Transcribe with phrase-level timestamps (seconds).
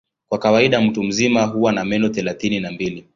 [0.29, 3.05] Kwa kawaida mtu mzima huwa na meno thelathini na mbili.